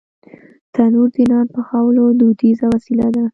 [0.73, 3.23] تنور د نان پخولو دودیزه وسیله ده